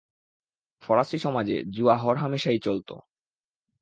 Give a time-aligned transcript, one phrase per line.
[0.83, 2.95] ফরাসি সমাজে জুয়া হরহামেশাই চলতো।